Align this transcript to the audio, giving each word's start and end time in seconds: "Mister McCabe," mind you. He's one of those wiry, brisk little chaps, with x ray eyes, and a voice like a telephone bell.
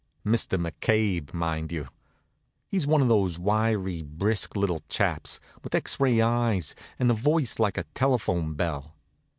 "Mister 0.23 0.57
McCabe," 0.57 1.31
mind 1.31 1.71
you. 1.71 1.87
He's 2.65 2.87
one 2.87 3.03
of 3.03 3.09
those 3.09 3.37
wiry, 3.37 4.01
brisk 4.01 4.55
little 4.55 4.81
chaps, 4.89 5.39
with 5.63 5.75
x 5.75 5.99
ray 5.99 6.19
eyes, 6.19 6.73
and 6.97 7.11
a 7.11 7.13
voice 7.13 7.59
like 7.59 7.77
a 7.77 7.83
telephone 7.93 8.55
bell. 8.55 8.95